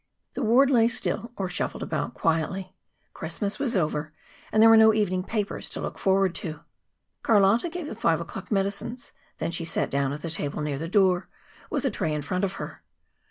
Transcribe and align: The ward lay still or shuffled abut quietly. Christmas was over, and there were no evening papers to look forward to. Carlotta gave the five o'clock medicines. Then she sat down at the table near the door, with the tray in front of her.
The 0.33 0.41
ward 0.41 0.71
lay 0.71 0.87
still 0.87 1.31
or 1.37 1.47
shuffled 1.47 1.83
abut 1.83 2.15
quietly. 2.15 2.73
Christmas 3.13 3.59
was 3.59 3.75
over, 3.75 4.11
and 4.51 4.59
there 4.59 4.69
were 4.71 4.75
no 4.75 4.95
evening 4.95 5.21
papers 5.23 5.69
to 5.69 5.79
look 5.79 5.99
forward 5.99 6.33
to. 6.41 6.61
Carlotta 7.21 7.69
gave 7.69 7.85
the 7.85 7.93
five 7.93 8.19
o'clock 8.19 8.49
medicines. 8.51 9.11
Then 9.37 9.51
she 9.51 9.63
sat 9.63 9.91
down 9.91 10.11
at 10.11 10.23
the 10.23 10.31
table 10.31 10.63
near 10.63 10.79
the 10.79 10.87
door, 10.89 11.29
with 11.69 11.83
the 11.83 11.91
tray 11.91 12.15
in 12.15 12.23
front 12.23 12.43
of 12.43 12.53
her. 12.53 12.81